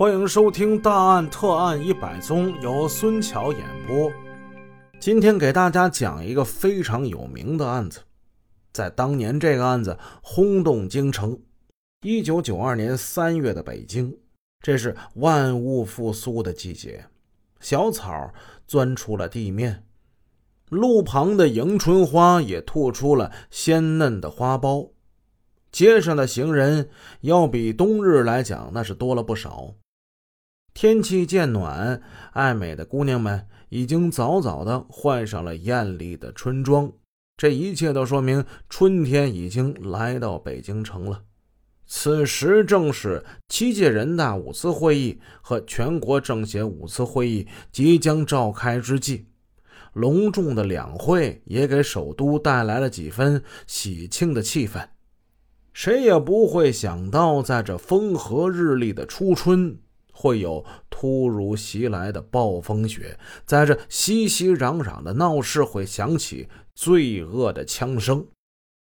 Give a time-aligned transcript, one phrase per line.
[0.00, 4.10] 欢迎收听《大案特案一百宗》，由孙桥演播。
[4.98, 8.00] 今天给大家讲一个非常有名的案子，
[8.72, 11.38] 在当年这个案子轰动京城。
[12.00, 14.16] 一九九二年三月的北京，
[14.62, 17.04] 这是万物复苏的季节，
[17.60, 18.32] 小草
[18.66, 19.84] 钻出了地面，
[20.70, 24.92] 路旁的迎春花也吐出了鲜嫩的花苞。
[25.70, 26.88] 街上的行人
[27.20, 29.74] 要比冬日来讲，那是多了不少。
[30.72, 32.00] 天气渐暖，
[32.32, 36.90] 爱美的姑娘们已经早早的换上了艳丽的春装。
[37.36, 41.22] 这一切都说明春天已经来到北京城了。
[41.86, 49.26] 此时正是七届人大五次会议和全国政协五次会议即将召开之际，
[49.94, 54.86] 隆重的两会也给首都带来了几分喜庆的气氛。
[55.72, 59.78] 谁也不会想到，在这风和日丽的初春。
[60.20, 68.26] 会有突如其来的暴风雪，在这熙熙攘攘的闹市会响起罪恶的枪声。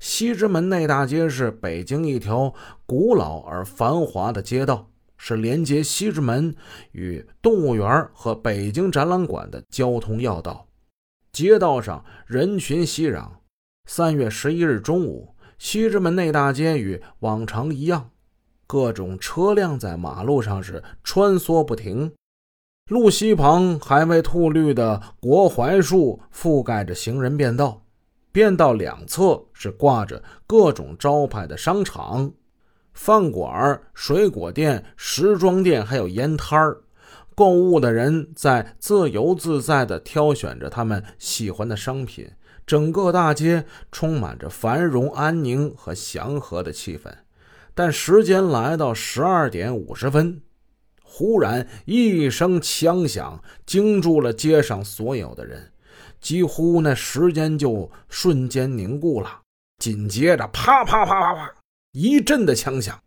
[0.00, 2.54] 西直门内大街是北京一条
[2.86, 4.88] 古老而繁华的街道，
[5.18, 6.56] 是连接西直门
[6.92, 10.66] 与动物园和北京展览馆的交通要道。
[11.30, 13.28] 街道上人群熙攘。
[13.84, 18.10] 三月十一日中午，西直门内大街与往常一样。
[18.68, 22.12] 各种车辆在马路上是穿梭不停，
[22.90, 27.80] 路西旁还未吐绿的国槐树覆盖着行人便道，
[28.30, 32.30] 便道两侧是挂着各种招牌的商场、
[32.92, 36.82] 饭馆、水果店、时装店，还有烟摊儿。
[37.34, 42.30] 购物的人在自由自在地挑选着他们喜欢的商品，
[42.66, 47.10] 整个大街充满着繁荣、安宁和祥和的气氛。
[47.78, 50.42] 但时间来到十二点五十分，
[51.00, 55.70] 忽然一声枪响惊住了街上所有的人，
[56.20, 59.42] 几乎那时间就瞬间凝固了。
[59.78, 61.54] 紧接着，啪啪啪啪啪，
[61.92, 63.00] 一阵的枪响，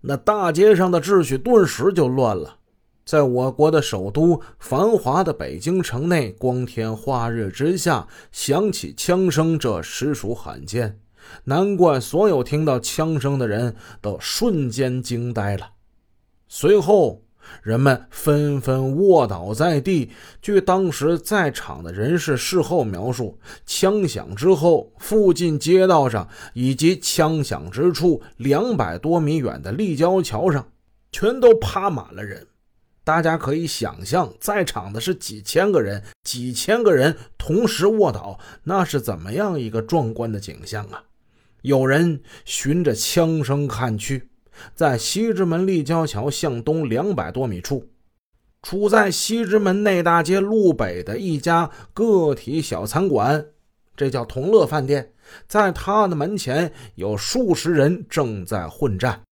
[0.00, 2.60] 那大街上的秩序顿时就乱了。
[3.04, 10.98] 在我国的首都繁华的北京城内，光天化日之下响起枪声，这实属罕见。
[11.44, 15.70] 难怪所有听到枪声的人都瞬间惊呆了。
[16.48, 17.22] 随后，
[17.62, 20.10] 人们纷纷卧倒在地。
[20.40, 30.66] 据当时在场的人士事后描述，枪响之后，附近街道上以及枪响之处两百多米远的立交桥上，
[31.12, 32.46] 全都趴满了人。
[33.02, 41.04] 大家可以想象，在场的是几千个人，几千个人同时卧倒，那是怎么样一个壮观的景象啊！
[41.64, 44.28] 有人循着枪声看去，
[44.74, 47.88] 在西直门立交桥向东两百多米处，
[48.62, 53.46] 处在西直门内大街路北的一家个体小餐馆，
[53.96, 55.12] 这叫同乐饭店。
[55.48, 59.22] 在他的门前有数十人正在混战，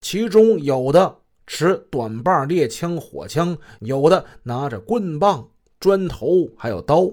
[0.00, 5.46] 其中有的持短把猎枪、火枪，有的拿着棍棒、
[5.78, 7.10] 砖头，还有刀。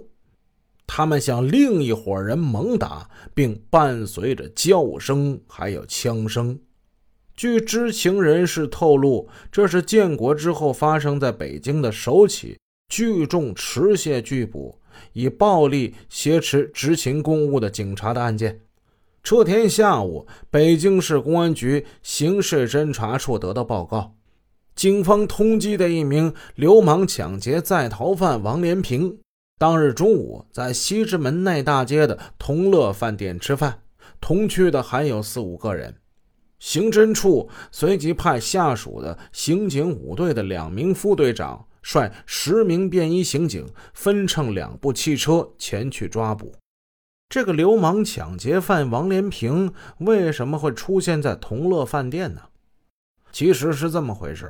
[0.92, 6.60] 他们向另一伙人猛打，并伴随着叫声，还有枪声。
[7.36, 12.58] 据知情人士透露，这是建国之后发生在北京的首起
[12.92, 14.80] 聚众持械拒捕、
[15.14, 18.60] 以暴力挟持执勤公务的警察的案件。
[19.22, 24.16] 这天下午，北京市公安局刑事侦查处得到报告，
[24.76, 29.20] 警方通缉的一名流氓抢劫在逃犯王连平。
[29.60, 33.82] 当日中午，在西直门内大街的同乐饭店吃饭，
[34.22, 35.98] 同去的还有四五个人。
[36.60, 46.56] 刑侦处随即派下属的刑警五队的两名副队长，率十名便衣刑警，分乘两部汽车前去抓捕
[47.28, 49.74] 这个流氓抢劫犯王连平。
[49.98, 52.44] 为什么会出现在同乐饭店呢？
[53.34, 54.50] 其实是这么回事：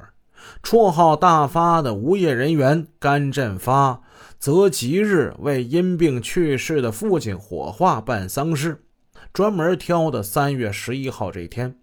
[0.63, 4.01] 绰号“大发”的无业人员甘振发。
[4.37, 8.85] 则吉日为因病去世的父亲火化办丧事，
[9.33, 11.75] 专门挑的三月十一号这一天。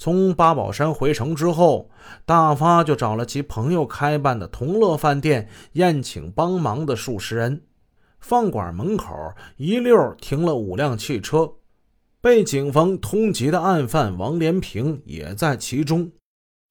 [0.00, 1.90] 从八宝山回城之后，
[2.24, 7.62] 大发就找了其朋友开办的同乐饭店，宴请帮忙的数十人。
[8.20, 9.14] 饭馆门口
[9.56, 11.52] 一溜停了五辆汽车，
[12.22, 16.10] 被警方通缉的案犯王连平也在其中。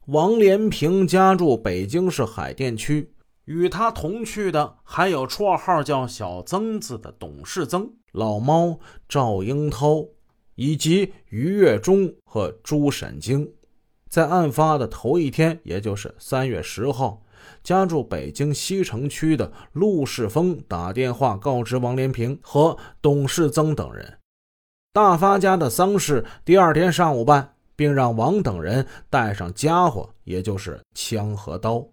[0.08, 3.14] 王连平家住北京市海淀区。
[3.44, 10.06] 与他同去的还有绰号叫小曾子的董世增、老猫赵英涛，
[10.56, 13.50] 以及于月忠和朱沈京。
[14.10, 17.22] 在案发的头一天，也就是三月十号，
[17.62, 24.20] 家住北京西城区的陆世峰打电话告知王连平和董世增等人，
[24.94, 31.88] 大发家的丧事第二天上午办，并让王等人带上家伙，也就是枪和刀。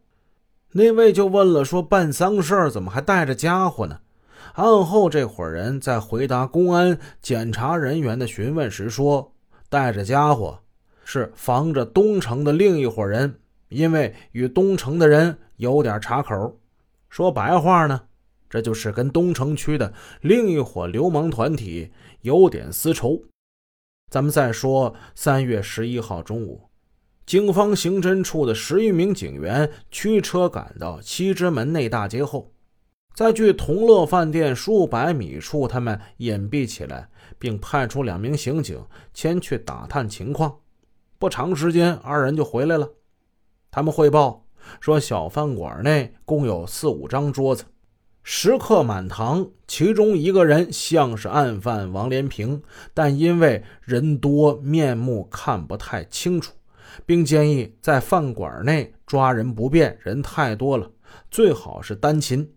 [0.72, 4.00] 那位就问了，说办丧事怎么还带着家伙呢？
[4.54, 9.32] 案后，这伙人在回答公安检查人员的询问时说，
[9.68, 10.58] 带着家伙。
[11.06, 13.38] 是防着东城的另一伙人，
[13.68, 16.58] 因为与东城的人有点岔口。
[17.10, 18.00] 说白话呢，
[18.48, 19.92] 这就是跟东城区的
[20.22, 21.92] 另一伙流氓团体
[22.22, 23.20] 有点私仇。
[24.10, 26.68] 咱们再说，三月十一号中午，
[27.26, 32.52] 警方刑侦处的十余名警员驱车赶到西直门内大街后，
[33.14, 37.08] 在距同乐饭店数百米处，他们隐蔽起来，
[37.38, 38.80] 并派出两名刑警
[39.12, 40.60] 前去打探情况。
[41.18, 42.88] 不长时间，二人就回来了。
[43.70, 44.46] 他们汇报
[44.80, 47.64] 说，小饭馆内共有四五张桌子，
[48.24, 49.48] 食客满堂。
[49.66, 52.62] 其中一个人像是案犯王连平，
[52.92, 56.52] 但因为人多，面目看不太清楚，
[57.06, 60.90] 并建议在饭馆内抓人不便，人太多了，
[61.30, 62.52] 最好是单勤。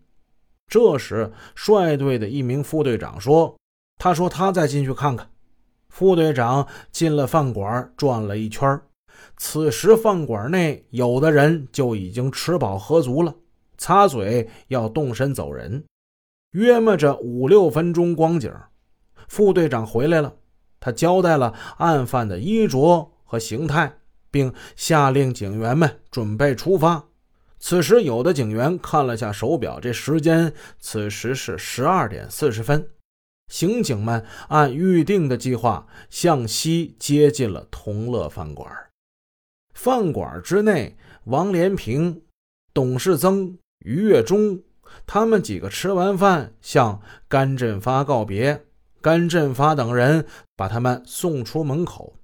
[0.68, 3.56] 这时，率队的一名副队长说
[3.98, 5.30] ：“他说他再进去看看。”
[5.88, 8.80] 副队长进了饭馆，转了一圈。
[9.36, 13.34] 此时饭馆内有的人就已经吃饱喝足了，
[13.78, 15.84] 擦嘴要动身走人。
[16.50, 18.52] 约摸着五六分钟光景，
[19.28, 20.34] 副队长回来了。
[20.80, 23.98] 他交代了案犯的衣着和形态，
[24.30, 27.04] 并下令警员们准备出发。
[27.58, 32.88] 此时，有的警员看了下手表，这时间此时是十二点四十分。
[33.52, 38.70] 刑警们按预定的计划向西接近了同乐饭馆。
[39.74, 42.22] 饭馆之内，王连平、
[42.72, 44.60] 董世增、于月中
[45.06, 48.64] 他们几个吃完饭，向甘振发告别。
[49.00, 50.26] 甘振发等人
[50.56, 52.14] 把他们送出门口。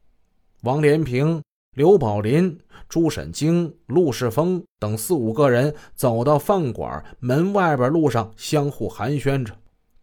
[0.63, 1.43] 王连平、
[1.77, 2.59] 刘宝林、
[2.89, 9.55] 朱沈京、陆世峰等四五个人走到饭馆门外边，路上相互寒暄着。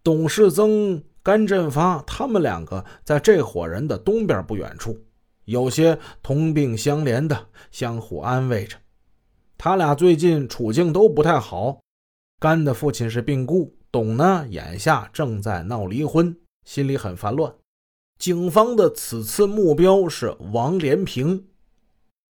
[0.03, 1.03] 董世增。
[1.23, 4.97] 甘振发他们两个在这伙人的东边不远处，
[5.45, 8.75] 有些同病相怜的相互安慰着。
[9.63, 11.81] 他俩最近处境都不太好，
[12.39, 16.35] 甘的父亲是病故，董呢眼下正在闹离婚，
[16.65, 17.53] 心里很烦乱。
[18.17, 21.45] 警方的此次目标是王连平。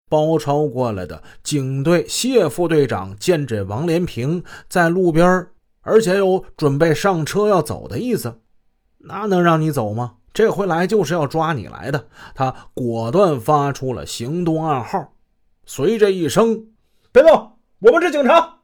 [0.09, 5.47] 包抄过来的警队谢副队长见着王连平在路边，
[5.83, 8.41] 而且有准备上车要走的意思。
[8.99, 10.17] 那能让你走吗？
[10.35, 12.09] 这回来就是要抓你来的。
[12.35, 15.13] 他果断发出了行动暗号，
[15.65, 16.67] 随着一声
[17.13, 18.59] “别动，我们是警察”，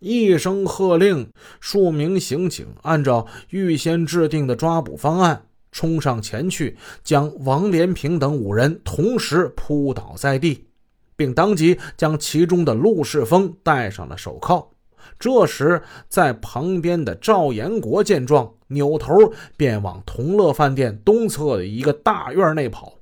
[0.00, 1.30] 一声喝令，
[1.60, 10.66] 数名刑警按照预先制定的抓捕方案冲上前去，将王连平等五人同时扑倒在地，
[11.14, 14.68] 并当即将其中的陆世峰戴上了手铐。
[15.16, 22.94] 这时，在旁边的赵延国见状，扭头便往同乐饭店东侧的一个大院内跑。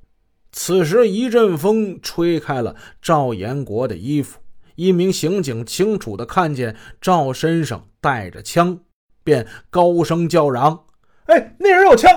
[0.50, 4.38] 此时，一阵风吹开了赵延国的衣服，
[4.74, 8.78] 一名刑警清楚地看见赵身上带着枪，
[9.24, 10.84] 便高声叫嚷
[11.26, 12.10] ：“哎，那人有枪！”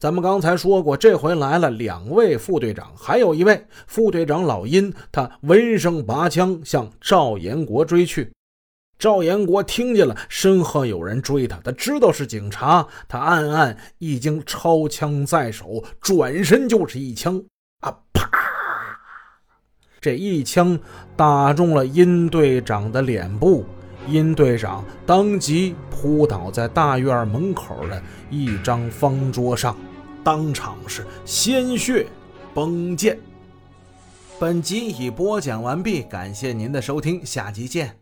[0.00, 8.32] 咱们刚才说过，这回来了两位副队长，还有一位副队长老殷，他闻声拔枪向赵延国追去。
[8.98, 17.42] 赵延国听见了身后有人追他，他知道是警察，他暗暗已经抄枪在手，转身就是一枪，
[17.80, 18.30] 啊啪！
[20.00, 20.78] 这一枪
[21.14, 23.66] 打中了殷队长的脸部，
[24.08, 29.76] 殷队长当即扑倒在大院门口的一张方桌上，
[30.24, 32.06] 当场是鲜血
[32.54, 33.18] 崩溅。
[34.38, 37.99] 本集已播讲完毕，感谢您的收听，下集见。